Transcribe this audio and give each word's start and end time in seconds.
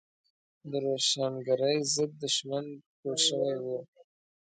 د 0.69 0.71
روښانګرۍ 0.85 1.77
ضد 1.93 2.11
دښمن 2.21 2.65
جوړ 3.01 3.17
شوی 3.27 3.53
دی. 3.63 3.77